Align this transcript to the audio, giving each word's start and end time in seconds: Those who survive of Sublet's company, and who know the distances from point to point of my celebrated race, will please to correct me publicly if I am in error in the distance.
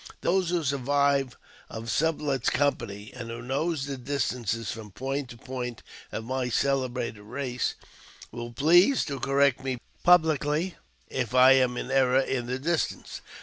Those 0.21 0.49
who 0.49 0.63
survive 0.63 1.37
of 1.69 1.91
Sublet's 1.91 2.49
company, 2.49 3.11
and 3.13 3.29
who 3.29 3.39
know 3.43 3.75
the 3.75 3.97
distances 3.97 4.71
from 4.71 4.89
point 4.89 5.29
to 5.29 5.37
point 5.37 5.83
of 6.11 6.23
my 6.23 6.49
celebrated 6.49 7.21
race, 7.21 7.75
will 8.31 8.51
please 8.51 9.05
to 9.05 9.19
correct 9.19 9.63
me 9.63 9.77
publicly 10.03 10.75
if 11.07 11.35
I 11.35 11.51
am 11.51 11.77
in 11.77 11.91
error 11.91 12.19
in 12.21 12.47
the 12.47 12.57
distance. 12.57 13.21